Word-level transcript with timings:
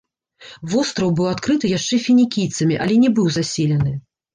Востраў 0.71 1.11
быў 1.21 1.29
адкрыты 1.35 1.65
яшчэ 1.77 2.03
фінікійцамі, 2.09 2.75
але 2.83 3.01
не 3.07 3.17
быў 3.17 3.33
заселены. 3.41 3.99